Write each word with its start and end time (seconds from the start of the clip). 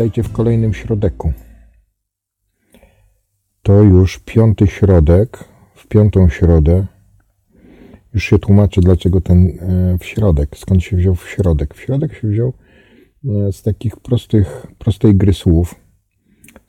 Witajcie 0.00 0.22
w 0.22 0.32
kolejnym 0.32 0.74
środeku. 0.74 1.32
To 3.62 3.82
już 3.82 4.18
piąty 4.18 4.66
środek, 4.66 5.44
w 5.74 5.86
piątą 5.86 6.28
środę. 6.28 6.86
Już 8.14 8.24
się 8.24 8.38
tłumaczę, 8.38 8.80
dlaczego 8.80 9.20
ten 9.20 9.46
e, 9.46 9.98
w 9.98 10.04
środek, 10.04 10.56
skąd 10.56 10.82
się 10.82 10.96
wziął 10.96 11.14
w 11.14 11.30
środek. 11.30 11.74
W 11.74 11.80
środek 11.80 12.14
się 12.14 12.28
wziął 12.28 12.52
e, 13.28 13.52
z 13.52 13.62
takich 13.62 13.96
prostych, 13.96 14.66
prostej 14.78 15.16
gry 15.16 15.32
słów, 15.32 15.74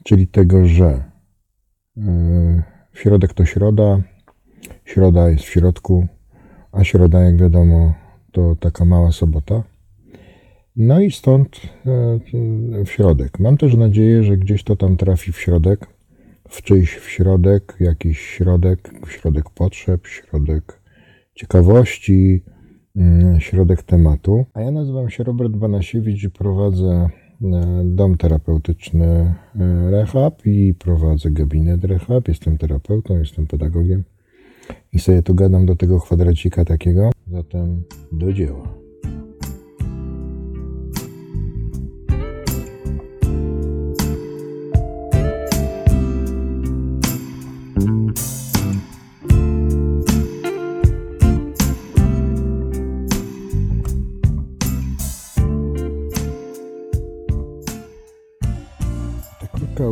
czyli 0.04 0.28
tego, 0.28 0.66
że 0.66 1.04
e, 1.98 2.64
w 2.92 3.00
środek 3.00 3.34
to 3.34 3.46
środa, 3.46 4.02
środa 4.86 5.30
jest 5.30 5.44
w 5.44 5.50
środku, 5.50 6.08
a 6.72 6.84
środa, 6.84 7.20
jak 7.20 7.38
wiadomo, 7.38 7.94
to 8.32 8.56
taka 8.56 8.86
mała 8.86 9.12
sobota. 9.12 9.71
No 10.84 11.02
i 11.02 11.12
stąd 11.12 11.62
e, 11.86 12.20
w 12.86 12.90
środek. 12.90 13.40
Mam 13.40 13.58
też 13.58 13.76
nadzieję, 13.76 14.24
że 14.24 14.38
gdzieś 14.38 14.64
to 14.64 14.76
tam 14.76 14.98
trafi 14.98 15.32
w 15.32 15.40
środek, 15.40 15.88
w 16.50 16.62
czyjś 16.62 16.96
w 16.96 17.10
środek, 17.10 17.78
jakiś 17.80 18.20
środek, 18.20 18.92
środek 19.08 19.50
potrzeb, 19.50 20.08
środek 20.08 20.82
ciekawości, 21.36 22.44
mm, 22.96 23.40
środek 23.40 23.84
tematu. 23.84 24.46
A 24.54 24.62
ja 24.62 24.72
nazywam 24.72 25.10
się 25.10 25.24
Robert 25.24 25.54
Banasiewicz 25.54 26.24
i 26.24 26.30
prowadzę 26.30 27.10
e, 27.42 27.84
dom 27.86 28.18
terapeutyczny 28.18 29.06
e, 29.06 29.92
Rehab 29.92 30.46
i 30.46 30.74
prowadzę 30.74 31.32
gabinet 31.32 31.84
Rehab. 31.84 32.28
Jestem 32.28 32.58
terapeutą, 32.58 33.18
jestem 33.18 33.48
pedagogiem 33.48 34.04
i 34.94 35.00
sobie 35.00 35.24
tu 35.24 35.36
gadam 35.36 35.66
do 35.66 35.76
tego 35.76 36.00
kwadracika 36.00 36.66
takiego. 36.66 37.12
Zatem 37.28 37.84
do 38.12 38.34
dzieła. 38.34 38.81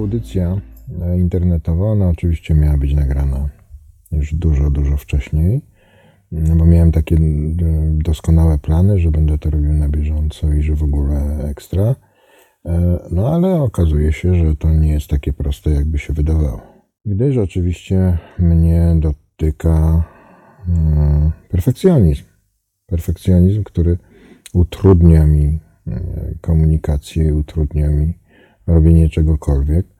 Audycja 0.09 0.61
e, 1.02 1.17
internetowa, 1.17 1.85
ona 1.85 2.09
oczywiście 2.09 2.55
miała 2.55 2.77
być 2.77 2.93
nagrana 2.93 3.49
już 4.11 4.33
dużo, 4.33 4.69
dużo 4.69 4.97
wcześniej, 4.97 5.61
no 6.31 6.55
bo 6.55 6.66
miałem 6.66 6.91
takie 6.91 7.16
e, 7.16 7.19
doskonałe 7.93 8.57
plany, 8.57 8.99
że 8.99 9.11
będę 9.11 9.38
to 9.38 9.49
robił 9.49 9.73
na 9.73 9.89
bieżąco 9.89 10.53
i 10.53 10.61
że 10.61 10.75
w 10.75 10.83
ogóle 10.83 11.43
ekstra. 11.49 11.95
E, 12.66 12.99
no 13.11 13.27
ale 13.27 13.61
okazuje 13.61 14.13
się, 14.13 14.35
że 14.35 14.55
to 14.55 14.69
nie 14.69 14.91
jest 14.91 15.07
takie 15.07 15.33
proste, 15.33 15.69
jakby 15.69 15.97
się 15.97 16.13
wydawało. 16.13 16.61
Gdyż 17.05 17.38
oczywiście 17.38 18.17
mnie 18.39 18.95
dotyka 18.99 20.03
perfekcjonizm. 21.49 22.23
Perfekcjonizm, 22.85 23.63
który 23.63 23.97
utrudnia 24.53 25.28
mi 25.28 25.59
komunikację, 26.41 27.35
utrudnia 27.35 27.89
mi 27.89 28.13
robienie 28.67 29.09
czegokolwiek, 29.09 29.98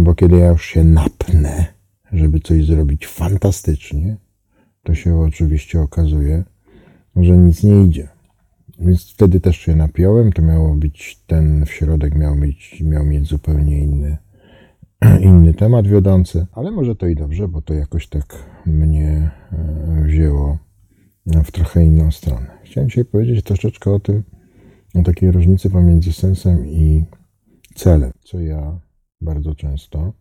bo 0.00 0.14
kiedy 0.14 0.36
ja 0.36 0.48
już 0.48 0.64
się 0.64 0.84
napnę, 0.84 1.66
żeby 2.12 2.40
coś 2.40 2.66
zrobić 2.66 3.06
fantastycznie, 3.06 4.16
to 4.82 4.94
się 4.94 5.16
oczywiście 5.16 5.80
okazuje, 5.80 6.44
że 7.16 7.36
nic 7.36 7.62
nie 7.62 7.84
idzie. 7.84 8.08
Więc 8.78 9.10
wtedy 9.10 9.40
też 9.40 9.56
się 9.56 9.76
napiąłem, 9.76 10.32
to 10.32 10.42
miało 10.42 10.74
być, 10.74 11.22
ten 11.26 11.66
w 11.66 11.70
środek 11.70 12.14
miał 12.14 12.36
mieć, 12.36 12.80
miał 12.80 13.04
mieć 13.04 13.28
zupełnie 13.28 13.78
inny, 13.82 14.16
inny 15.20 15.54
temat 15.54 15.86
wiodący, 15.86 16.46
ale 16.52 16.70
może 16.70 16.96
to 16.96 17.06
i 17.06 17.14
dobrze, 17.14 17.48
bo 17.48 17.62
to 17.62 17.74
jakoś 17.74 18.08
tak 18.08 18.44
mnie 18.66 19.30
e, 19.52 20.02
wzięło 20.04 20.58
w 21.26 21.50
trochę 21.50 21.84
inną 21.84 22.10
stronę. 22.10 22.46
Chciałem 22.64 22.88
dzisiaj 22.88 23.04
powiedzieć 23.04 23.44
troszeczkę 23.44 23.90
o 23.90 24.00
tym, 24.00 24.22
o 24.94 25.02
takiej 25.02 25.30
różnicy 25.30 25.70
pomiędzy 25.70 26.12
sensem 26.12 26.66
i 26.66 27.04
celem, 27.74 28.12
co 28.24 28.40
ja 28.40 28.78
bardzo 29.22 29.54
często 29.54 30.12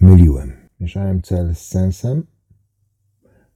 myliłem. 0.00 0.52
Mieszałem 0.80 1.22
cel 1.22 1.54
z 1.54 1.58
sensem. 1.58 2.26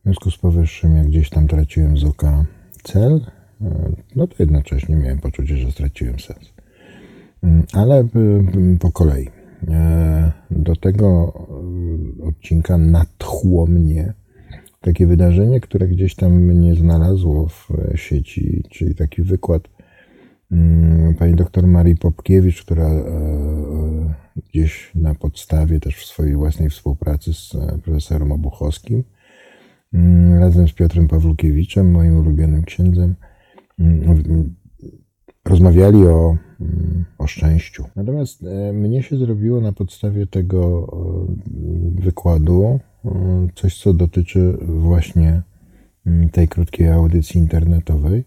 W 0.00 0.02
związku 0.04 0.30
z 0.30 0.38
powyższym, 0.38 0.96
jak 0.96 1.06
gdzieś 1.06 1.30
tam 1.30 1.48
traciłem 1.48 1.98
z 1.98 2.04
oka 2.04 2.44
cel, 2.82 3.20
e, 3.60 3.92
no 4.16 4.26
to 4.26 4.34
jednocześnie 4.38 4.96
miałem 4.96 5.18
poczucie, 5.20 5.56
że 5.56 5.72
straciłem 5.72 6.20
sens. 6.20 6.52
Mm, 7.42 7.62
ale 7.72 8.00
e, 8.00 8.08
po 8.80 8.92
kolei. 8.92 9.28
E, 9.68 10.32
do 10.50 10.76
tego 10.76 11.32
odcinka 12.22 12.78
natchło 12.78 13.66
mnie 13.66 14.14
takie 14.80 15.06
wydarzenie, 15.06 15.60
które 15.60 15.88
gdzieś 15.88 16.14
tam 16.14 16.32
mnie 16.32 16.74
znalazło 16.74 17.48
w 17.48 17.68
sieci, 17.94 18.62
czyli 18.70 18.94
taki 18.94 19.22
wykład 19.22 19.68
Mm, 19.68 19.81
pani 21.18 21.34
doktor 21.34 21.66
Marii 21.66 21.96
Popkiewicz, 21.96 22.62
która 22.62 22.88
e, 22.88 22.90
e, 22.90 24.14
gdzieś 24.50 24.90
na 24.94 25.14
podstawie 25.14 25.80
też 25.80 25.96
w 25.96 26.06
swojej 26.06 26.36
własnej 26.36 26.70
współpracy 26.70 27.34
z 27.34 27.54
e, 27.54 27.78
profesorem 27.78 28.32
Obuchowskim, 28.32 29.04
mm, 29.92 30.40
razem 30.40 30.68
z 30.68 30.72
Piotrem 30.72 31.08
Pawłukiewiczem, 31.08 31.90
moim 31.90 32.16
ulubionym 32.16 32.62
księdzem, 32.62 33.14
mm, 33.78 34.54
rozmawiali 35.44 36.06
o, 36.06 36.36
o 37.18 37.26
szczęściu. 37.26 37.84
Natomiast 37.96 38.44
mnie 38.72 39.02
się 39.02 39.16
zrobiło 39.16 39.60
na 39.60 39.72
podstawie 39.72 40.26
tego 40.26 40.88
wykładu 41.94 42.80
coś, 43.54 43.82
co 43.82 43.94
dotyczy 43.94 44.56
właśnie 44.60 45.42
tej 46.32 46.48
krótkiej 46.48 46.88
audycji 46.88 47.40
internetowej 47.40 48.24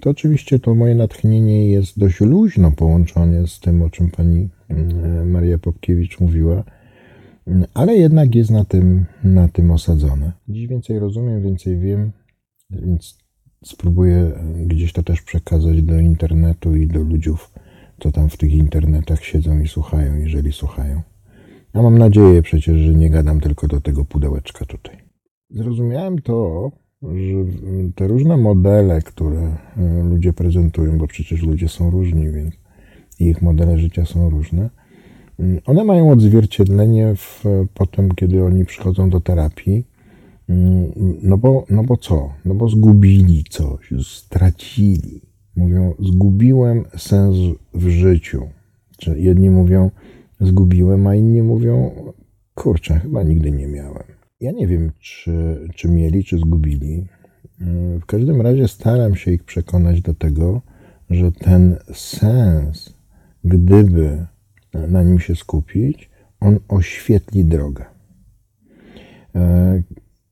to 0.00 0.10
oczywiście 0.10 0.58
to 0.58 0.74
moje 0.74 0.94
natchnienie 0.94 1.70
jest 1.70 1.98
dość 1.98 2.20
luźno 2.20 2.72
połączone 2.72 3.46
z 3.46 3.60
tym, 3.60 3.82
o 3.82 3.90
czym 3.90 4.10
pani 4.10 4.48
mm, 4.68 5.30
Maria 5.30 5.58
Popkiewicz 5.58 6.20
mówiła, 6.20 6.64
ale 7.74 7.94
jednak 7.94 8.34
jest 8.34 8.50
na 8.50 8.64
tym, 8.64 9.04
na 9.24 9.48
tym 9.48 9.70
osadzone. 9.70 10.32
Dziś 10.48 10.66
więcej 10.66 10.98
rozumiem, 10.98 11.42
więcej 11.42 11.78
wiem, 11.78 12.12
więc 12.70 13.18
spróbuję 13.64 14.32
gdzieś 14.66 14.92
to 14.92 15.02
też 15.02 15.22
przekazać 15.22 15.82
do 15.82 16.00
internetu 16.00 16.76
i 16.76 16.86
do 16.86 17.00
ludzi, 17.00 17.30
co 18.00 18.12
tam 18.12 18.28
w 18.28 18.36
tych 18.36 18.52
internetach 18.52 19.24
siedzą 19.24 19.60
i 19.60 19.68
słuchają, 19.68 20.16
jeżeli 20.16 20.52
słuchają. 20.52 21.02
Ja 21.74 21.82
mam 21.82 21.98
nadzieję 21.98 22.42
przecież, 22.42 22.76
że 22.76 22.94
nie 22.94 23.10
gadam 23.10 23.40
tylko 23.40 23.68
do 23.68 23.80
tego 23.80 24.04
pudełeczka 24.04 24.64
tutaj. 24.64 24.96
Zrozumiałem 25.50 26.18
to, 26.18 26.70
że 27.02 27.44
te 27.94 28.08
różne 28.08 28.36
modele, 28.36 29.02
które 29.02 29.56
e, 29.76 30.02
ludzie 30.10 30.32
prezentują, 30.32 30.98
bo 30.98 31.06
przecież 31.06 31.42
ludzie 31.42 31.68
są 31.68 31.90
różni, 31.90 32.30
więc 32.30 32.54
ich 33.18 33.42
modele 33.42 33.78
życia 33.78 34.04
są 34.04 34.30
różne, 34.30 34.70
mm, 35.38 35.60
one 35.66 35.84
mają 35.84 36.10
odzwierciedlenie 36.10 37.14
w, 37.16 37.44
potem, 37.74 38.14
kiedy 38.14 38.44
oni 38.44 38.64
przychodzą 38.64 39.10
do 39.10 39.20
terapii. 39.20 39.84
No 41.22 41.38
bo, 41.38 41.64
no 41.70 41.84
bo 41.84 41.96
co? 41.96 42.32
No 42.44 42.54
bo 42.54 42.68
zgubili 42.68 43.44
coś, 43.50 43.92
stracili. 44.02 45.20
Mówią, 45.56 45.94
zgubiłem 45.98 46.84
sens 46.96 47.36
w 47.74 47.88
życiu. 47.88 48.42
Czy 48.98 49.20
jedni 49.20 49.50
mówią, 49.50 49.90
zgubiłem, 50.40 51.06
a 51.06 51.14
inni 51.14 51.42
mówią, 51.42 51.90
kurczę, 52.54 52.98
chyba 52.98 53.22
nigdy 53.22 53.50
nie 53.50 53.66
miałem. 53.66 54.17
Ja 54.40 54.52
nie 54.52 54.66
wiem, 54.66 54.92
czy, 54.98 55.32
czy 55.74 55.88
mieli, 55.88 56.24
czy 56.24 56.38
zgubili. 56.38 57.06
W 58.00 58.06
każdym 58.06 58.40
razie 58.40 58.68
staram 58.68 59.16
się 59.16 59.32
ich 59.32 59.44
przekonać 59.44 60.00
do 60.00 60.14
tego, 60.14 60.62
że 61.10 61.32
ten 61.32 61.76
sens, 61.94 62.94
gdyby 63.44 64.26
na 64.88 65.02
nim 65.02 65.20
się 65.20 65.36
skupić, 65.36 66.10
on 66.40 66.58
oświetli 66.68 67.44
drogę. 67.44 67.84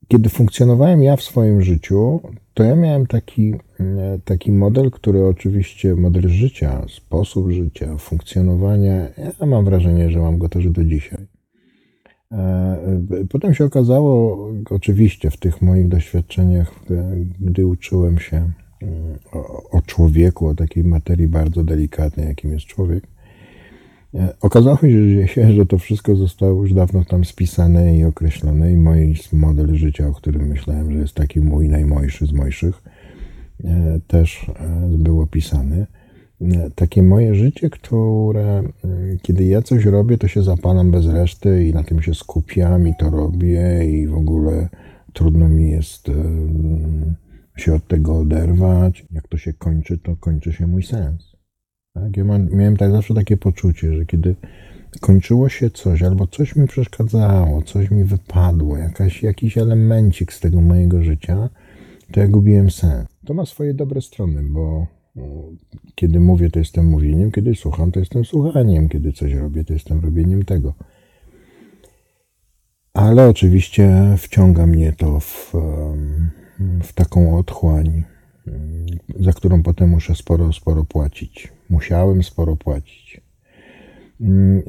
Kiedy 0.07 0.29
funkcjonowałem 0.29 1.03
ja 1.03 1.15
w 1.15 1.21
swoim 1.21 1.61
życiu, 1.61 2.21
to 2.53 2.63
ja 2.63 2.75
miałem 2.75 3.07
taki, 3.07 3.53
taki 4.25 4.51
model, 4.51 4.91
który 4.91 5.25
oczywiście, 5.25 5.95
model 5.95 6.29
życia, 6.29 6.85
sposób 6.87 7.51
życia, 7.51 7.97
funkcjonowania, 7.97 8.95
ja 9.39 9.45
mam 9.45 9.65
wrażenie, 9.65 10.11
że 10.11 10.19
mam 10.19 10.37
go 10.37 10.49
też 10.49 10.69
do 10.69 10.83
dzisiaj 10.85 11.17
E, 11.19 11.36
potem 13.29 13.53
się 13.53 13.65
okazało, 13.65 14.37
oczywiście 14.69 15.31
w 15.31 15.37
tych 15.37 15.61
moich 15.61 15.87
doświadczeniach, 15.87 16.71
gdy 17.39 17.65
uczyłem 17.65 18.19
się 18.19 18.37
mm, 18.81 19.19
o, 19.71 19.81
człowieku, 19.81 20.47
o 20.47 20.55
takiej 20.55 20.83
materii 20.83 21.27
bardzo 21.27 21.63
delikatnej, 21.63 22.27
jakim 22.27 22.51
jest 22.51 22.65
człowiek, 22.65 23.07
e, 24.15 24.33
okazało 24.41 24.77
się, 25.25 25.53
że 25.53 25.65
to 25.65 25.77
wszystko 25.77 26.15
zostało 26.15 26.61
już 26.61 26.73
dawno 26.73 27.05
tam 27.05 27.25
spisane 27.25 27.97
i 27.97 28.03
określone 28.03 28.71
i 28.71 28.77
mój 28.77 29.15
model 29.33 29.75
życia, 29.75 30.07
o 30.07 30.13
którym 30.13 30.47
myślałem, 30.47 30.91
że 30.91 30.99
jest 30.99 31.13
taki 31.13 31.39
mój 31.39 31.69
najmojszy 31.69 32.25
z 32.25 32.33
mojszych, 32.33 32.83
e, 33.63 33.99
też 34.07 34.51
był 34.89 35.21
opisany. 35.21 35.87
Takie 36.75 37.03
moje 37.03 37.35
życie, 37.35 37.69
które 37.69 38.63
kiedy 39.21 39.43
ja 39.45 39.61
coś 39.61 39.85
robię, 39.85 40.17
to 40.17 40.27
się 40.27 40.43
zapalam 40.43 40.91
bez 40.91 41.05
reszty 41.05 41.67
i 41.67 41.73
na 41.73 41.83
tym 41.83 42.01
się 42.01 42.13
skupiam 42.13 42.87
i 42.87 42.93
to 42.99 43.09
robię 43.09 43.85
i 43.85 44.07
w 44.07 44.13
ogóle 44.13 44.69
trudno 45.13 45.49
mi 45.49 45.71
jest 45.71 46.11
się 47.57 47.75
od 47.75 47.87
tego 47.87 48.17
oderwać. 48.17 49.05
Jak 49.11 49.27
to 49.27 49.37
się 49.37 49.53
kończy, 49.53 49.97
to 49.97 50.15
kończy 50.15 50.53
się 50.53 50.67
mój 50.67 50.83
sens. 50.83 51.35
Tak? 51.93 52.17
Ja 52.17 52.23
miałem 52.51 52.77
tak 52.77 52.91
zawsze 52.91 53.13
takie 53.13 53.37
poczucie, 53.37 53.93
że 53.93 54.05
kiedy 54.05 54.35
kończyło 55.01 55.49
się 55.49 55.69
coś, 55.69 56.03
albo 56.03 56.27
coś 56.27 56.55
mi 56.55 56.67
przeszkadzało, 56.67 57.61
coś 57.61 57.91
mi 57.91 58.03
wypadło, 58.03 58.77
jakaś, 58.77 59.23
jakiś 59.23 59.57
elemencik 59.57 60.33
z 60.33 60.39
tego 60.39 60.61
mojego 60.61 61.03
życia, 61.03 61.49
to 62.11 62.19
ja 62.19 62.27
gubiłem 62.27 62.71
sens. 62.71 63.07
To 63.25 63.33
ma 63.33 63.45
swoje 63.45 63.73
dobre 63.73 64.01
strony, 64.01 64.43
bo 64.43 64.87
kiedy 65.95 66.19
mówię, 66.19 66.49
to 66.49 66.59
jestem 66.59 66.85
mówieniem, 66.85 67.31
kiedy 67.31 67.55
słucham, 67.55 67.91
to 67.91 67.99
jestem 67.99 68.25
słuchaniem, 68.25 68.89
kiedy 68.89 69.13
coś 69.13 69.33
robię, 69.33 69.63
to 69.63 69.73
jestem 69.73 69.99
robieniem 69.99 70.45
tego. 70.45 70.73
Ale 72.93 73.29
oczywiście 73.29 74.15
wciąga 74.17 74.67
mnie 74.67 74.93
to 74.97 75.19
w, 75.19 75.53
w 76.83 76.93
taką 76.93 77.37
otchłań, 77.37 78.03
za 79.19 79.33
którą 79.33 79.63
potem 79.63 79.89
muszę 79.89 80.15
sporo, 80.15 80.53
sporo 80.53 80.85
płacić. 80.85 81.53
Musiałem 81.69 82.23
sporo 82.23 82.55
płacić. 82.55 83.21
Mm, 84.21 84.63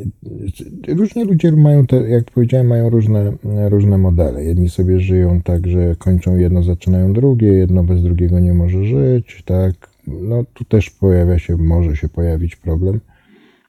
różni 0.89 1.25
ludzie 1.25 1.53
mają, 1.53 1.87
te, 1.87 1.97
jak 2.09 2.31
powiedziałem, 2.31 2.67
mają 2.67 2.91
różne, 2.91 3.33
różne 3.69 3.99
modele. 3.99 4.45
Jedni 4.45 4.69
sobie 4.69 5.01
żyją 5.01 5.43
tak, 5.43 5.67
że 5.67 5.97
kończą 5.97 6.37
jedno, 6.37 6.63
zaczynają 6.63 7.13
drugie, 7.13 7.49
jedno 7.49 7.85
bez 7.85 8.03
drugiego 8.03 8.41
nie 8.41 8.55
może 8.55 8.85
żyć, 8.85 9.43
tak. 9.45 9.88
No 10.23 10.45
tu 10.55 10.65
też 10.65 10.91
pojawia 10.91 11.39
się, 11.39 11.57
może 11.57 11.97
się 11.97 12.09
pojawić 12.09 12.57
problem, 12.57 13.01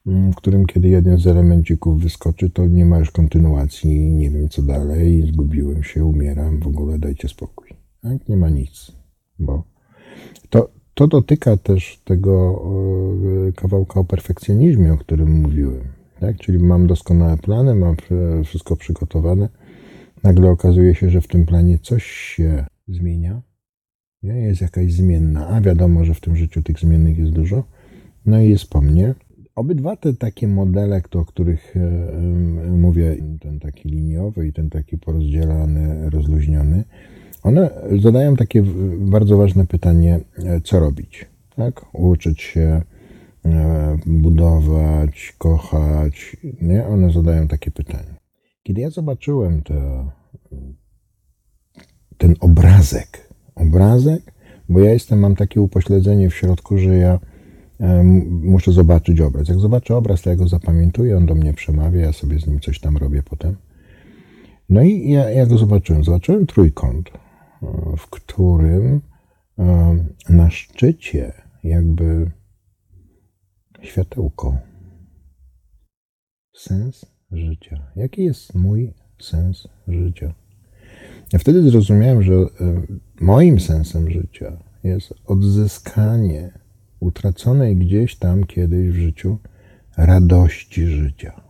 mm, 0.08 0.32
w 0.32 0.36
którym 0.36 0.66
kiedy 0.66 0.90
jeden 0.90 1.18
z 1.18 1.28
elemencików 1.28 2.02
wyskoczy, 2.02 2.50
to 2.50 2.68
nie 2.68 2.86
ma 2.86 3.00
już 3.00 3.12
kontynuacji, 3.12 4.14
nie 4.14 4.30
wiem 4.30 4.50
co 4.50 4.62
dalej, 4.62 5.28
zgubiłem 5.34 5.84
się, 5.84 6.06
umieram, 6.06 6.60
w 6.60 6.68
ogóle 6.68 7.00
dajcie 7.00 7.28
spokój. 7.28 7.70
Tak? 8.02 8.30
Nie 8.30 8.38
ma 8.38 8.50
nic, 8.50 8.92
bo 9.40 9.64
to, 10.50 10.70
to 10.94 11.08
dotyka 11.08 11.58
też 11.58 12.02
tego 12.06 12.62
e, 13.48 13.52
kawałka 13.52 14.00
o 14.00 14.04
perfekcjonizmie, 14.04 14.94
o 14.94 14.98
którym 14.98 15.42
mówiłem. 15.42 15.84
Tak? 16.20 16.38
Czyli 16.38 16.60
mam 16.60 16.88
doskonałe 16.88 17.38
plany, 17.38 17.76
mam 17.76 17.96
wszystko 18.46 18.76
przygotowane. 18.76 19.50
Nagle 20.24 20.50
okazuje 20.50 20.96
się, 20.96 21.10
że 21.10 21.22
w 21.22 21.28
tym 21.28 21.46
planie 21.46 21.80
coś 21.80 22.04
się 22.06 22.66
zmienia. 22.88 23.42
Nie? 24.24 24.34
Jest 24.34 24.62
jakaś 24.62 24.94
zmienna, 24.94 25.48
a 25.48 25.62
wiadomo, 25.62 26.06
że 26.06 26.14
w 26.14 26.20
tym 26.20 26.36
życiu 26.36 26.64
tych 26.64 26.80
zmiennych 26.80 27.18
jest 27.18 27.32
dużo. 27.32 27.64
No 28.26 28.42
i 28.42 28.50
jest 28.50 28.70
po 28.70 28.82
mnie. 28.82 29.16
Obydwa 29.56 29.96
te 29.96 30.14
takie 30.14 30.48
modele, 30.48 31.02
o 31.16 31.26
których 31.26 31.78
e, 31.78 32.22
mówię, 32.72 33.16
ten 33.42 33.60
taki 33.60 33.90
liniowy 33.90 34.48
i 34.48 34.54
ten 34.54 34.70
taki 34.70 34.98
porozdzielany, 34.98 36.10
rozluźniony, 36.10 36.84
one 37.44 37.70
zadają 38.02 38.36
takie 38.36 38.64
bardzo 39.00 39.38
ważne 39.38 39.68
pytanie, 39.68 40.20
e, 40.46 40.62
co 40.62 40.80
robić. 40.80 41.26
Tak? 41.56 41.86
Uczyć 41.94 42.42
się, 42.42 42.82
e, 43.46 43.98
budować, 44.06 45.36
kochać. 45.38 46.38
Nie? 46.62 46.88
One 46.88 47.12
zadają 47.12 47.48
takie 47.48 47.72
pytanie. 47.72 48.16
Kiedy 48.64 48.82
ja 48.82 48.90
zobaczyłem 48.90 49.64
te, 49.64 50.10
ten 52.18 52.36
obrazek, 52.40 53.29
obrazek, 53.60 54.34
bo 54.70 54.80
ja 54.80 54.94
jestem, 54.94 55.20
mam 55.20 55.36
takie 55.36 55.62
upośledzenie 55.62 56.30
w 56.30 56.36
środku, 56.36 56.78
że 56.78 56.98
ja 56.98 57.20
e, 57.80 58.04
muszę 58.44 58.72
zobaczyć 58.72 59.22
obraz. 59.22 59.48
Jak 59.48 59.60
zobaczę 59.60 59.96
obraz, 59.96 60.22
to 60.22 60.30
ja 60.30 60.36
go 60.36 60.48
zapamiętuję, 60.48 61.18
on 61.18 61.26
do 61.26 61.36
mnie 61.36 61.54
przemawia, 61.54 62.02
ja 62.02 62.14
sobie 62.14 62.40
z 62.40 62.48
nim 62.48 62.60
coś 62.60 62.80
tam 62.80 62.98
robię 62.98 63.24
potem. 63.24 63.56
No 64.70 64.82
i 64.82 65.10
ja, 65.12 65.30
ja 65.30 65.46
go 65.46 65.58
zobaczyłem. 65.58 66.04
Zobaczyłem 66.04 66.46
trójkąt 66.46 67.12
w 67.98 68.10
którym 68.10 69.02
na 70.30 70.50
szczycie 70.50 71.34
jakby 71.64 72.32
światełko. 73.82 74.58
Sens 76.56 77.06
życia. 77.32 77.92
Jaki 77.96 78.24
jest 78.24 78.56
mój 78.56 78.94
sens 79.22 79.68
życia? 79.88 80.34
Ja 81.34 81.40
wtedy 81.40 81.70
zrozumiałem, 81.70 82.24
że 82.24 82.34
moim 83.22 83.60
sensem 83.60 84.12
życia 84.12 84.58
jest 84.84 85.14
odzyskanie 85.26 86.52
utraconej 87.00 87.76
gdzieś 87.76 88.16
tam 88.16 88.44
kiedyś 88.44 88.90
w 88.90 88.96
życiu 88.96 89.38
radości 89.98 90.88
życia. 90.88 91.42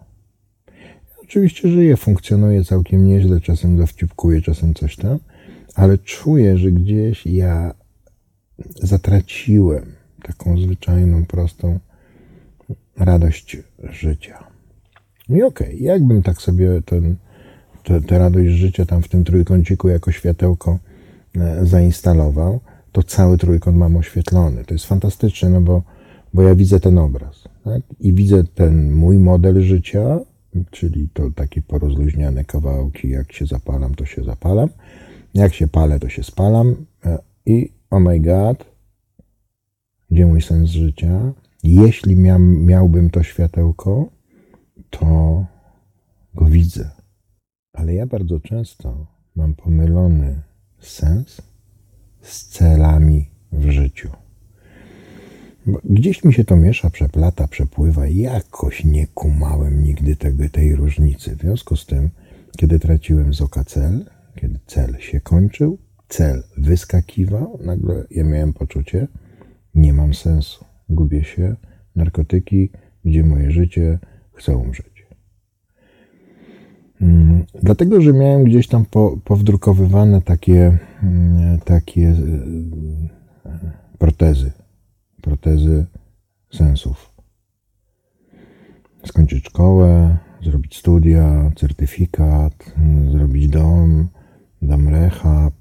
oczywiście 1.24 1.70
żyję, 1.70 1.98
funkcjonuję 1.98 2.64
całkiem 2.64 3.06
nieźle, 3.06 3.42
czasem 3.42 3.78
dowcipkuję, 3.78 4.42
czasem 4.42 4.74
coś 4.74 4.96
tam, 4.96 5.20
ale 5.76 5.98
czuję, 5.98 6.58
że 6.58 6.72
gdzieś 6.72 7.26
ja 7.26 7.74
zatraciłem 8.76 9.86
taką 10.24 10.58
zwyczajną, 10.58 11.26
prostą 11.26 11.80
radość 12.98 13.58
życia. 13.84 14.44
I 15.30 15.44
okej, 15.44 15.68
okay, 15.68 15.76
jakbym 15.76 16.24
tak 16.24 16.42
sobie 16.42 16.82
ten, 16.82 17.16
tę 18.08 18.20
radość 18.20 18.50
życia 18.50 18.86
tam 18.86 19.04
w 19.04 19.08
tym 19.08 19.24
trójkąciku 19.24 19.90
jako 19.90 20.12
światełko 20.12 20.80
zainstalował, 21.64 22.60
to 22.92 23.04
cały 23.04 23.38
trójkąt 23.38 23.78
mam 23.78 23.98
oświetlony. 23.98 24.66
To 24.66 24.74
jest 24.74 24.86
fantastyczne, 24.86 25.50
no 25.50 25.62
bo, 25.62 25.84
bo 26.34 26.42
ja 26.42 26.56
widzę 26.56 26.80
ten 26.80 26.98
obraz. 26.98 27.44
Tak? 27.64 27.82
I 28.00 28.14
widzę 28.14 28.44
ten 28.44 28.92
mój 28.92 29.18
model 29.18 29.62
życia, 29.62 30.20
czyli 30.72 31.10
to 31.14 31.32
takie 31.32 31.62
porozluźniane 31.62 32.46
kawałki, 32.46 33.10
jak 33.10 33.34
się 33.34 33.46
zapalam, 33.46 33.96
to 33.96 34.06
się 34.06 34.24
zapalam. 34.24 34.70
Jak 35.34 35.54
się 35.54 35.68
palę, 35.68 36.00
to 36.00 36.10
się 36.10 36.24
spalam 36.24 36.86
e, 37.06 37.18
i 37.46 37.74
oh 37.90 38.00
my 38.00 38.20
god, 38.20 38.66
gdzie 40.12 40.26
mój 40.26 40.42
sens 40.42 40.70
życia? 40.70 41.34
Jeśli 41.64 42.16
miał, 42.16 42.40
miałbym 42.40 43.10
to 43.10 43.24
światełko, 43.24 44.10
to 44.90 45.46
go 46.36 46.46
widzę. 46.46 46.90
Ale 47.74 47.94
ja 47.94 48.06
bardzo 48.06 48.40
często 48.40 49.06
mam 49.36 49.56
pomylony 49.56 50.42
sens 50.80 51.42
z 52.22 52.46
celami 52.46 53.30
w 53.52 53.70
życiu. 53.70 54.10
Bo 55.66 55.80
gdzieś 55.84 56.24
mi 56.24 56.34
się 56.34 56.44
to 56.44 56.56
miesza, 56.56 56.90
przeplata, 56.90 57.48
przepływa 57.48 58.08
i 58.08 58.18
jakoś 58.18 58.84
nie 58.84 59.08
kumałem 59.08 59.84
nigdy 59.84 60.16
tego, 60.16 60.50
tej 60.50 60.76
różnicy. 60.76 61.36
W 61.36 61.40
związku 61.40 61.76
z 61.76 61.86
tym, 61.86 62.10
kiedy 62.58 62.80
traciłem 62.80 63.34
z 63.34 63.42
oka 63.42 63.64
cel, 63.64 64.06
kiedy 64.36 64.60
cel 64.66 64.98
się 65.00 65.22
kończył, 65.22 65.78
cel 66.10 66.44
wyskakiwał, 66.58 67.60
nagle 67.66 68.06
ja 68.12 68.24
miałem 68.24 68.54
poczucie, 68.54 69.08
nie 69.76 69.94
mam 69.94 70.14
sensu, 70.14 70.66
gubię 70.90 71.24
się, 71.24 71.56
narkotyki, 71.96 72.70
gdzie 73.06 73.24
moje 73.24 73.52
życie, 73.52 74.00
chcę 74.34 74.58
umrzeć. 74.58 74.99
Hmm, 77.00 77.46
dlatego, 77.64 78.02
że 78.02 78.14
miałem 78.14 78.44
gdzieś 78.44 78.68
tam 78.68 78.86
po, 78.86 79.18
powdrukowywane 79.24 80.22
takie, 80.22 80.78
hmm, 81.02 81.60
takie 81.60 82.08
e, 82.08 83.60
protezy, 83.98 84.52
protezy 85.22 85.86
sensów. 86.54 87.14
Skończyć 89.06 89.46
szkołę, 89.46 90.18
zrobić 90.44 90.78
studia, 90.78 91.52
certyfikat, 91.56 92.74
zrobić 93.12 93.50
dom, 93.50 94.08
dam 94.62 94.90
rehab, 94.90 95.54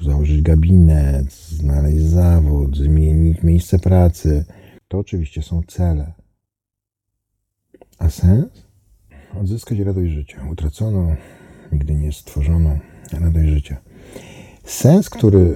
założyć 0.00 0.42
gabinet, 0.42 1.32
znaleźć 1.32 2.02
zawód, 2.02 2.76
zmienić 2.76 3.42
miejsce 3.42 3.78
pracy. 3.78 4.44
To 4.88 4.98
oczywiście 4.98 5.42
są 5.42 5.62
cele. 5.62 6.12
A 7.98 8.10
sens? 8.10 8.69
Odzyskać 9.34 9.78
radość 9.78 10.12
życia, 10.12 10.46
utraconą, 10.52 11.16
nigdy 11.72 11.94
nie 11.94 12.12
stworzoną 12.12 12.78
radość 13.12 13.48
życia. 13.48 13.76
Sens, 14.64 15.10
który 15.10 15.38
e, 15.40 15.54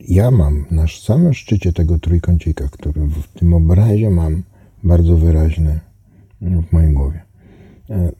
ja 0.00 0.30
mam 0.30 0.66
na 0.70 0.86
samym 0.86 1.34
szczycie 1.34 1.72
tego 1.72 1.98
trójkącika, 1.98 2.68
który 2.68 3.06
w 3.06 3.28
tym 3.38 3.54
obrazie 3.54 4.10
mam 4.10 4.42
bardzo 4.82 5.16
wyraźny 5.16 5.80
w 6.40 6.72
mojej 6.72 6.92
głowie. 6.92 7.22
E, 7.90 8.12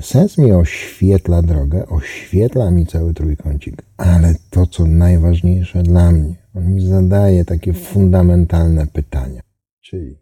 sens 0.00 0.38
mi 0.38 0.52
oświetla 0.52 1.42
drogę, 1.42 1.86
oświetla 1.86 2.70
mi 2.70 2.86
cały 2.86 3.14
trójkącik, 3.14 3.82
ale 3.96 4.34
to, 4.50 4.66
co 4.66 4.86
najważniejsze 4.86 5.82
dla 5.82 6.12
mnie, 6.12 6.34
on 6.54 6.74
mi 6.74 6.86
zadaje 6.86 7.44
takie 7.44 7.72
fundamentalne 7.72 8.86
pytania. 8.86 9.42
Czyli 9.80 10.16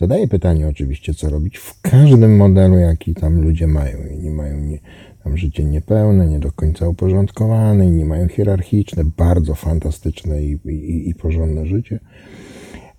zadaje 0.00 0.28
pytanie 0.28 0.68
oczywiście, 0.68 1.14
co 1.14 1.30
robić 1.30 1.58
w 1.58 1.80
każdym 1.80 2.36
modelu, 2.36 2.78
jaki 2.78 3.14
tam 3.14 3.40
ludzie 3.40 3.66
mają. 3.66 3.98
I 4.06 4.18
nie 4.18 4.30
mają 4.30 4.60
nie, 4.60 4.78
tam 5.24 5.36
życie 5.36 5.64
niepełne, 5.64 6.26
nie 6.26 6.38
do 6.38 6.52
końca 6.52 6.88
uporządkowane, 6.88 7.86
i 7.86 7.90
nie 7.90 8.04
mają 8.04 8.28
hierarchiczne, 8.28 9.04
bardzo 9.04 9.54
fantastyczne 9.54 10.42
i, 10.42 10.58
i, 10.68 11.08
i 11.08 11.14
porządne 11.14 11.66
życie. 11.66 12.00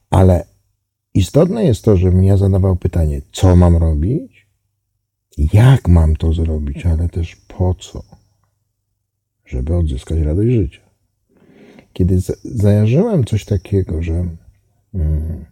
Ale 0.09 0.45
istotne 1.13 1.63
jest 1.63 1.83
to, 1.85 1.97
żebym 1.97 2.23
ja 2.23 2.37
zadawał 2.37 2.75
pytanie, 2.75 3.21
co 3.31 3.55
mam 3.55 3.77
robić, 3.77 4.47
jak 5.53 5.87
mam 5.87 6.15
to 6.15 6.33
zrobić, 6.33 6.85
ale 6.85 7.09
też 7.09 7.35
po 7.35 7.73
co, 7.73 8.03
żeby 9.45 9.75
odzyskać 9.75 10.19
radość 10.19 10.49
życia. 10.49 10.81
Kiedy 11.93 12.19
zajarzyłem 12.43 13.23
coś 13.23 13.45
takiego, 13.45 14.01
że, 14.01 14.25
mm, 14.93 15.45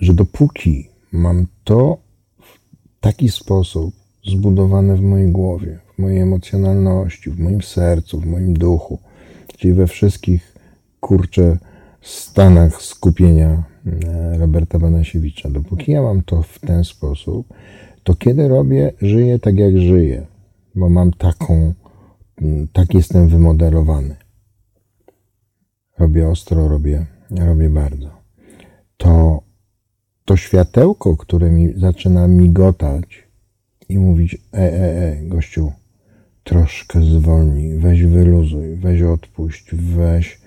że 0.00 0.14
dopóki 0.14 0.88
mam 1.12 1.46
to 1.64 1.98
w 2.40 2.58
taki 3.00 3.28
sposób 3.28 3.94
zbudowane 4.26 4.96
w 4.96 5.02
mojej 5.02 5.32
głowie, 5.32 5.78
w 5.94 5.98
mojej 5.98 6.20
emocjonalności, 6.20 7.30
w 7.30 7.38
moim 7.38 7.62
sercu, 7.62 8.20
w 8.20 8.26
moim 8.26 8.54
duchu, 8.54 8.98
czyli 9.56 9.74
we 9.74 9.86
wszystkich 9.86 10.54
kurczę 11.00 11.58
stanach 12.00 12.82
skupienia 12.82 13.62
e, 13.86 14.38
Roberta 14.38 14.78
Banasiewicza. 14.78 15.50
Dopóki 15.50 15.92
ja 15.92 16.02
mam 16.02 16.22
to 16.22 16.42
w 16.42 16.58
ten 16.58 16.84
sposób, 16.84 17.46
to 18.04 18.14
kiedy 18.14 18.48
robię, 18.48 18.92
żyję 19.02 19.38
tak 19.38 19.58
jak 19.58 19.78
żyję, 19.78 20.26
bo 20.74 20.88
mam 20.88 21.12
taką, 21.12 21.74
tak 22.72 22.94
jestem 22.94 23.28
wymodelowany. 23.28 24.16
Robię 25.98 26.28
ostro, 26.28 26.68
robię, 26.68 27.06
robię 27.30 27.70
bardzo. 27.70 28.10
To, 28.96 29.42
to 30.28 30.36
światełko, 30.36 31.16
które 31.16 31.50
mi 31.50 31.72
zaczyna 31.76 32.28
migotać 32.28 33.28
i 33.88 33.98
mówić, 33.98 34.34
e, 34.34 34.58
e, 34.58 35.12
e, 35.12 35.16
gościu, 35.22 35.72
troszkę 36.44 37.02
zwolnij, 37.02 37.78
weź 37.78 38.02
wyluzuj, 38.02 38.76
weź 38.76 39.02
odpuść, 39.02 39.74
weź, 39.74 40.40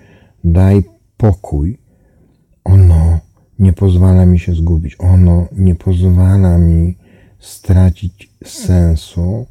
daj 0.43 0.83
pokój, 1.17 1.77
ono 2.63 3.19
nie 3.59 3.73
pozwala 3.73 4.25
mi 4.25 4.39
się 4.39 4.55
zgubić, 4.55 4.95
ono 4.99 5.47
nie 5.57 5.75
pozwala 5.75 6.57
mi 6.57 6.97
stracić 7.39 8.29
sensu, 8.45 9.45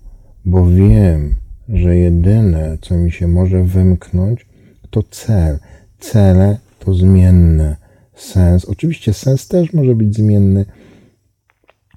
bo 0.45 0.67
wiem, 0.67 1.35
że 1.69 1.97
jedyne, 1.97 2.79
co 2.81 2.95
mi 2.95 3.13
się 3.13 3.29
może 3.29 3.65
wymknąć, 3.65 4.47
to 4.91 5.03
cel. 5.03 5.59
Cele 5.99 6.59
to 6.79 6.95
zmienne. 6.95 7.77
Sens, 8.21 8.65
oczywiście 8.65 9.13
sens 9.13 9.49
też 9.49 9.73
może 9.73 9.95
być 9.95 10.15
zmienny, 10.15 10.65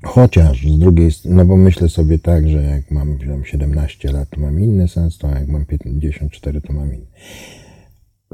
chociaż 0.04 0.68
z 0.68 0.80
drugiej 0.80 1.12
strony, 1.12 1.36
no 1.38 1.46
bo 1.46 1.58
myślę 1.58 1.90
sobie 1.90 2.20
tak, 2.20 2.50
że 2.50 2.64
jak 2.64 2.92
mam 2.92 3.18
17 3.44 4.12
lat, 4.12 4.30
to 4.30 4.42
mam 4.42 4.60
inny 4.60 4.88
sens, 4.88 5.18
to 5.18 5.28
jak 5.28 5.48
mam 5.48 5.66
54, 5.66 6.62
to 6.62 6.74
mam 6.74 6.94
inny. 6.94 7.06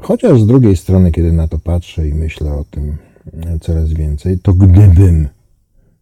Chociaż 0.00 0.40
z 0.40 0.46
drugiej 0.46 0.76
strony, 0.76 1.12
kiedy 1.12 1.32
na 1.32 1.48
to 1.48 1.58
patrzę 1.58 2.08
i 2.08 2.14
myślę 2.14 2.52
o 2.52 2.64
tym 2.64 2.96
coraz 3.60 3.92
więcej, 3.92 4.38
to 4.38 4.52
gdybym, 4.52 5.28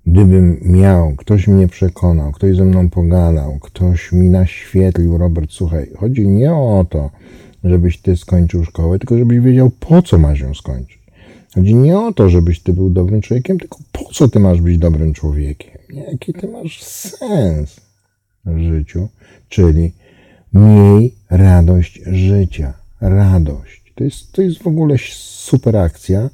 gdybym 0.06 0.60
miał, 0.62 1.16
ktoś 1.16 1.48
mnie 1.48 1.68
przekonał, 1.68 2.32
ktoś 2.32 2.56
ze 2.56 2.64
mną 2.64 2.90
pogadał, 2.90 3.58
ktoś 3.58 4.12
mi 4.12 4.30
naświetlił, 4.30 5.18
Robert, 5.18 5.50
słuchaj, 5.52 5.90
chodzi 5.96 6.26
nie 6.26 6.52
o 6.52 6.86
to, 6.90 7.10
żebyś 7.64 8.02
ty 8.02 8.16
skończył 8.16 8.64
szkołę, 8.64 8.98
tylko 8.98 9.18
żebyś 9.18 9.40
wiedział, 9.40 9.70
po 9.70 10.02
co 10.02 10.18
masz 10.18 10.40
ją 10.40 10.54
skończyć. 10.54 10.98
Chodzi 11.54 11.74
nie 11.74 11.98
o 11.98 12.12
to, 12.12 12.28
żebyś 12.28 12.60
ty 12.60 12.72
był 12.72 12.90
dobrym 12.90 13.20
człowiekiem, 13.20 13.58
tylko 13.58 13.78
po 13.92 14.04
co 14.04 14.28
ty 14.28 14.40
masz 14.40 14.60
być 14.60 14.78
dobrym 14.78 15.12
człowiekiem. 15.12 15.78
Jaki 15.94 16.32
ty 16.32 16.48
masz 16.48 16.82
sens 16.82 17.80
w 18.44 18.58
życiu, 18.58 19.08
czyli 19.48 19.92
miej 20.52 21.14
radość 21.30 22.00
życia. 22.06 22.74
Radość. 23.00 23.92
To 23.94 24.04
jest, 24.04 24.32
to 24.32 24.42
jest 24.42 24.62
w 24.62 24.66
ogóle 24.66 24.96
super 25.12 25.76
akcja, 25.76 26.30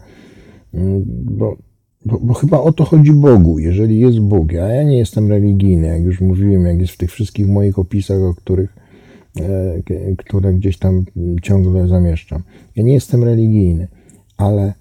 mm, 0.74 1.04
bo, 1.06 1.56
bo, 2.04 2.18
bo 2.20 2.34
chyba 2.34 2.60
o 2.60 2.72
to 2.72 2.84
chodzi 2.84 3.12
Bogu. 3.12 3.58
Jeżeli 3.58 3.98
jest 3.98 4.20
Bóg, 4.20 4.52
a 4.52 4.68
ja 4.68 4.82
nie 4.82 4.98
jestem 4.98 5.28
religijny, 5.28 5.86
jak 5.86 6.02
już 6.02 6.20
mówiłem, 6.20 6.66
jak 6.66 6.80
jest 6.80 6.92
w 6.92 6.96
tych 6.96 7.12
wszystkich 7.12 7.48
moich 7.48 7.78
opisach, 7.78 8.22
o 8.22 8.34
których 8.34 8.76
e, 9.40 10.16
które 10.16 10.54
gdzieś 10.54 10.78
tam 10.78 11.04
ciągle 11.42 11.88
zamieszczam. 11.88 12.42
Ja 12.76 12.82
nie 12.82 12.92
jestem 12.92 13.24
religijny, 13.24 13.88
ale 14.36 14.74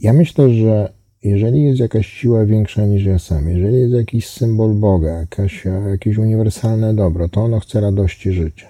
ja 0.00 0.12
myślę, 0.12 0.50
że 0.50 0.92
jeżeli 1.22 1.62
jest 1.62 1.80
jakaś 1.80 2.06
siła 2.06 2.44
większa 2.44 2.86
niż 2.86 3.04
ja 3.04 3.18
sam, 3.18 3.48
jeżeli 3.48 3.80
jest 3.80 3.94
jakiś 3.94 4.28
symbol 4.28 4.74
Boga, 4.74 5.08
jakaś, 5.08 5.64
jakieś 5.90 6.18
uniwersalne 6.18 6.94
dobro, 6.94 7.28
to 7.28 7.40
ono 7.40 7.60
chce 7.60 7.80
radości 7.80 8.32
życia. 8.32 8.66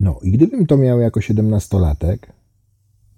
No 0.00 0.18
i 0.22 0.32
gdybym 0.32 0.66
to 0.66 0.76
miał 0.76 1.00
jako 1.00 1.20
siedemnastolatek, 1.20 2.32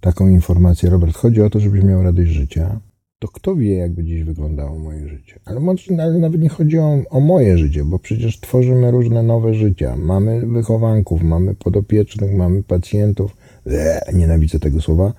taką 0.01 0.29
informację, 0.29 0.91
Robert, 0.91 1.17
chodzi 1.17 1.43
o 1.43 1.51
to, 1.51 1.61
żebyś 1.61 1.85
miał 1.85 2.03
radość 2.03 2.31
życia, 2.31 2.81
to 3.19 3.29
kto 3.29 3.57
wie, 3.57 3.77
jakby 3.77 4.05
dziś 4.05 4.25
wyglądało 4.25 4.79
moje 4.79 5.09
życie. 5.09 5.41
Ale, 5.45 5.61
może, 5.61 5.95
nawet 5.95 6.41
nie 6.41 6.49
chodzi 6.49 6.79
o, 6.79 7.03
o, 7.11 7.21
moje 7.21 7.59
życie, 7.59 7.85
bo 7.85 7.99
przecież 7.99 8.41
tworzymy 8.41 8.91
różne 8.91 9.23
nowe 9.23 9.55
życia. 9.55 9.97
Mamy 9.97 10.47
wychowanków, 10.47 11.23
mamy 11.23 11.55
podopiecznych, 11.55 12.35
mamy 12.35 12.63
pacjentów. 12.63 13.37
Eee, 13.67 14.17
nienawidzę 14.17 14.61
tego 14.61 14.81
słowa 14.81 15.13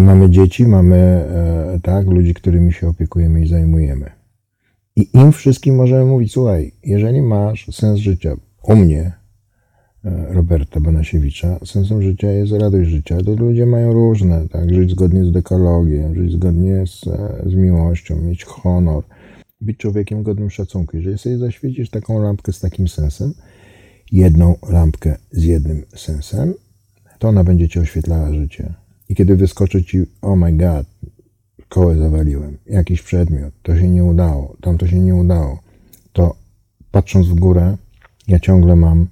mamy 0.00 0.30
dzieci, 0.30 0.66
mamy 0.66 0.96
e, 0.96 1.80
tak, 1.82 2.06
ludzi, 2.06 2.34
którymi 2.34 2.72
się 2.72 2.88
opiekujemy 2.88 3.42
i 3.42 3.48
zajmujemy. 3.48 4.10
I 4.96 5.08
im 5.14 5.32
wszystkim 5.32 5.74
możemy 5.74 6.04
mówić, 6.04 6.32
słuchaj, 6.32 6.72
jeżeli 6.84 7.22
masz 7.22 7.66
sens 7.72 7.98
życia, 7.98 8.36
u 8.62 8.76
mnie, 8.76 9.12
e, 10.04 10.26
Roberta 10.34 10.80
Banasiewicza, 10.80 11.58
sensem 11.64 12.02
życia 12.02 12.30
jest 12.30 12.52
radość 12.52 12.90
życia. 12.90 13.16
To 13.24 13.34
ludzie 13.34 13.66
mają 13.66 13.92
różne, 13.92 14.48
tak, 14.48 14.74
żyć 14.74 14.90
zgodnie 14.90 15.24
z 15.24 15.32
dekologiem, 15.32 16.14
żyć 16.14 16.32
zgodnie 16.32 16.86
z, 16.86 17.00
z 17.46 17.54
miłością, 17.54 18.16
mieć 18.16 18.44
honor, 18.44 19.04
być 19.60 19.76
człowiekiem 19.76 20.22
godnym 20.22 20.50
szacunku. 20.50 20.96
Jeżeli 20.96 21.18
sobie 21.18 21.38
zaświecisz 21.38 21.90
taką 21.90 22.22
lampkę 22.22 22.52
z 22.52 22.60
takim 22.60 22.88
sensem, 22.88 23.34
jedną 24.12 24.54
lampkę 24.68 25.16
z 25.30 25.44
jednym 25.44 25.82
sensem, 25.96 26.54
to 27.18 27.28
ona 27.28 27.44
będzie 27.44 27.68
ci 27.68 27.78
oświetlała 27.78 28.34
życie. 28.34 28.81
I 29.12 29.14
kiedy 29.14 29.36
wyskoczy 29.36 29.84
ci, 29.84 30.02
oh 30.22 30.36
my 30.36 30.52
god, 30.52 30.86
kołę 31.68 31.96
zawaliłem, 31.96 32.58
jakiś 32.66 33.02
przedmiot, 33.02 33.54
to 33.62 33.78
się 33.78 33.88
nie 33.88 34.04
udało, 34.04 34.56
tam 34.60 34.78
to 34.78 34.86
się 34.86 35.00
nie 35.00 35.14
udało, 35.14 35.58
to 36.12 36.36
patrząc 36.90 37.26
w 37.28 37.34
górę, 37.34 37.76
ja 38.28 38.38
ciągle 38.38 38.76
mam 38.76 39.08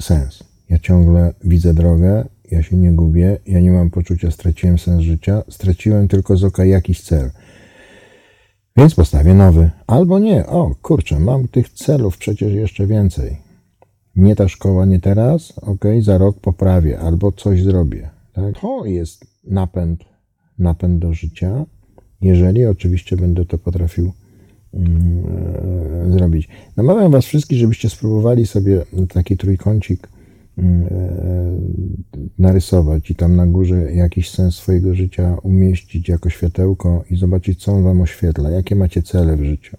sens. 0.00 0.44
Ja 0.70 0.78
ciągle 0.78 1.34
widzę 1.44 1.74
drogę, 1.74 2.24
ja 2.50 2.62
się 2.62 2.76
nie 2.76 2.92
gubię, 2.92 3.38
ja 3.46 3.60
nie 3.60 3.70
mam 3.70 3.90
poczucia, 3.90 4.30
straciłem 4.30 4.78
sens 4.78 5.02
życia, 5.02 5.42
straciłem 5.48 6.08
tylko 6.08 6.36
z 6.36 6.44
oka 6.44 6.64
jakiś 6.64 7.02
cel. 7.02 7.30
Więc 8.76 8.94
postawię 8.94 9.34
nowy. 9.34 9.70
Albo 9.86 10.18
nie. 10.18 10.46
O, 10.46 10.74
kurczę, 10.82 11.20
mam 11.20 11.48
tych 11.48 11.68
celów 11.68 12.18
przecież 12.18 12.52
jeszcze 12.52 12.86
więcej. 12.86 13.36
Nie 14.16 14.36
ta 14.36 14.48
szkoła, 14.48 14.86
nie 14.86 15.00
teraz, 15.00 15.52
ok, 15.58 15.84
za 16.00 16.18
rok 16.18 16.40
poprawię, 16.40 16.98
albo 16.98 17.32
coś 17.32 17.62
zrobię. 17.62 18.13
Tak? 18.34 18.60
To 18.60 18.84
jest 18.84 19.24
napęd, 19.44 20.04
napęd 20.58 20.98
do 20.98 21.12
życia, 21.12 21.66
jeżeli 22.20 22.66
oczywiście 22.66 23.16
będę 23.16 23.44
to 23.44 23.58
potrafił 23.58 24.12
mm, 24.74 25.24
e, 26.08 26.12
zrobić. 26.12 26.48
Namawiam 26.76 27.12
Was 27.12 27.26
wszystkich, 27.26 27.58
żebyście 27.58 27.90
spróbowali 27.90 28.46
sobie 28.46 28.84
taki 29.08 29.36
trójkącik 29.36 30.08
mm, 30.58 30.82
e, 30.82 30.88
narysować 32.38 33.10
i 33.10 33.14
tam 33.14 33.36
na 33.36 33.46
górze 33.46 33.92
jakiś 33.92 34.30
sens 34.30 34.54
swojego 34.54 34.94
życia 34.94 35.36
umieścić 35.42 36.08
jako 36.08 36.30
światełko 36.30 37.04
i 37.10 37.16
zobaczyć, 37.16 37.62
co 37.62 37.72
on 37.72 37.82
Wam 37.82 38.00
oświetla, 38.00 38.50
jakie 38.50 38.76
macie 38.76 39.02
cele 39.02 39.36
w 39.36 39.44
życiu, 39.44 39.76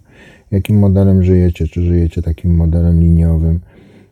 jakim 0.52 0.80
modelem 0.80 1.24
żyjecie, 1.24 1.68
czy 1.68 1.82
żyjecie 1.82 2.22
takim 2.22 2.56
modelem 2.56 3.02
liniowym, 3.02 3.60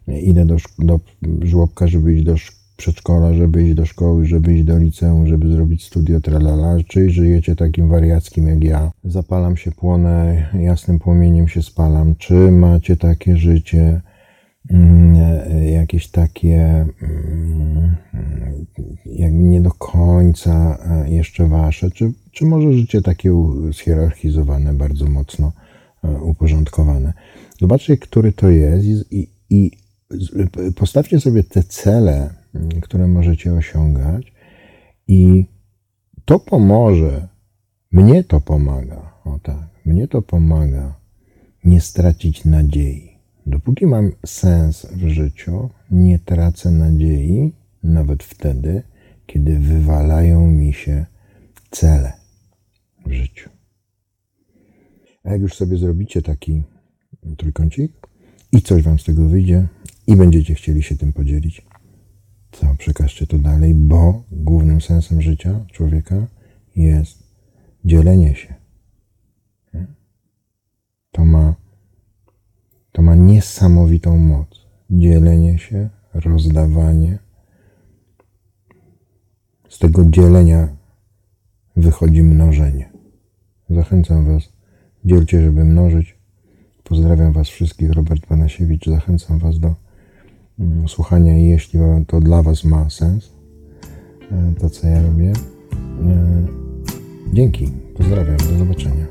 idę 0.07 0.45
do, 0.45 0.57
do 0.79 0.99
żłobka, 1.41 1.87
żeby 1.87 2.13
iść 2.13 2.23
do 2.23 2.37
szkoły, 2.37 2.62
przedszkola, 2.77 3.33
żeby 3.33 3.63
iść 3.63 3.73
do 3.73 3.85
szkoły, 3.85 4.25
żeby 4.25 4.53
iść 4.53 4.63
do 4.63 4.77
liceum, 4.77 5.27
żeby 5.27 5.51
zrobić 5.51 5.85
studio 5.85 6.21
tralala, 6.21 6.77
czy 6.87 7.09
żyjecie 7.09 7.55
takim 7.55 7.89
wariackim 7.89 8.47
jak 8.47 8.63
ja. 8.63 8.91
Zapalam 9.03 9.57
się, 9.57 9.71
płonę, 9.71 10.47
jasnym 10.59 10.99
płomieniem 10.99 11.47
się 11.47 11.61
spalam. 11.61 12.15
Czy 12.15 12.33
macie 12.33 12.97
takie 12.97 13.37
życie, 13.37 14.01
mm, 14.69 15.15
jakieś 15.71 16.07
takie 16.07 16.85
mm, 17.01 17.95
jakby 19.05 19.39
nie 19.39 19.61
do 19.61 19.71
końca 19.71 20.77
e, 20.85 21.09
jeszcze 21.09 21.47
wasze, 21.47 21.91
czy, 21.91 22.11
czy 22.31 22.45
może 22.45 22.73
życie 22.73 23.01
takie 23.01 23.31
schierarchizowane, 23.71 24.73
bardzo 24.73 25.05
mocno 25.05 25.51
e, 26.03 26.11
uporządkowane. 26.11 27.13
Zobaczcie, 27.59 27.97
który 27.97 28.31
to 28.31 28.49
jest 28.49 29.11
i, 29.11 29.29
i 29.49 29.71
postawcie 30.75 31.19
sobie 31.19 31.43
te 31.43 31.63
cele, 31.63 32.33
które 32.81 33.07
możecie 33.07 33.53
osiągać, 33.53 34.33
i 35.07 35.45
to 36.25 36.39
pomoże, 36.39 37.27
mnie 37.91 38.23
to 38.23 38.41
pomaga, 38.41 39.13
o 39.25 39.39
tak, 39.39 39.69
mnie 39.85 40.07
to 40.07 40.21
pomaga 40.21 40.95
nie 41.63 41.81
stracić 41.81 42.45
nadziei. 42.45 43.17
Dopóki 43.45 43.85
mam 43.85 44.11
sens 44.25 44.85
w 44.85 45.07
życiu, 45.07 45.69
nie 45.91 46.19
tracę 46.19 46.71
nadziei, 46.71 47.53
nawet 47.83 48.23
wtedy, 48.23 48.83
kiedy 49.25 49.59
wywalają 49.59 50.47
mi 50.47 50.73
się 50.73 51.05
cele. 51.71 52.13
w 53.05 53.11
życiu. 53.11 53.49
A 55.23 55.31
jak 55.31 55.41
już 55.41 55.53
sobie 55.53 55.77
zrobicie 55.77 56.21
taki 56.21 56.63
trójkącik 57.37 57.91
i 58.51 58.61
coś 58.61 58.83
wam 58.83 58.99
z 58.99 59.03
tego 59.03 59.27
wyjdzie 59.27 59.67
i 60.07 60.15
będziecie 60.15 60.55
chcieli 60.55 60.83
się 60.83 60.97
tym 60.97 61.13
podzielić, 61.13 61.61
to 62.59 62.75
przekażcie 62.77 63.27
to 63.27 63.37
dalej, 63.37 63.75
bo 63.75 64.23
głównym 64.31 64.81
sensem 64.81 65.21
życia 65.21 65.65
człowieka 65.71 66.27
jest 66.75 67.23
dzielenie 67.85 68.35
się. 68.35 68.53
To 71.11 71.25
ma, 71.25 71.55
to 72.91 73.01
ma 73.01 73.15
niesamowitą 73.15 74.17
moc. 74.17 74.47
Dzielenie 74.89 75.57
się, 75.57 75.89
rozdawanie. 76.13 77.19
Z 79.69 79.79
tego 79.79 80.05
dzielenia 80.05 80.67
wychodzi 81.75 82.23
mnożenie. 82.23 82.89
Zachęcam 83.69 84.25
Was, 84.25 84.53
dzielcie, 85.05 85.41
żeby 85.41 85.63
mnożyć. 85.63 86.17
Pozdrawiam 86.83 87.33
Was 87.33 87.47
wszystkich, 87.47 87.91
Robert 87.91 88.25
Panasiewicz. 88.25 88.85
Zachęcam 88.85 89.39
Was 89.39 89.59
do 89.59 89.75
słuchania 90.87 91.37
i 91.37 91.45
jeśli 91.45 91.79
to 92.07 92.19
dla 92.19 92.43
Was 92.43 92.63
ma 92.63 92.89
sens, 92.89 93.31
e, 94.31 94.53
to 94.59 94.69
co 94.69 94.87
ja 94.87 95.01
robię. 95.01 95.31
E, 95.31 96.45
dzięki, 97.33 97.67
pozdrawiam, 97.97 98.37
do 98.37 98.57
zobaczenia. 98.57 99.05